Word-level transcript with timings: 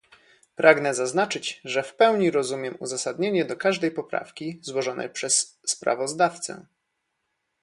Pragnę 0.55 0.93
zaznaczyć, 0.93 1.61
że 1.65 1.83
w 1.83 1.95
pełni 1.95 2.31
rozumiem 2.31 2.77
uzasadnienie 2.79 3.45
do 3.45 3.57
każdej 3.57 3.91
poprawki 3.91 4.59
złożonej 4.61 5.09
przez 5.09 5.59
sprawozdawcę 5.65 6.65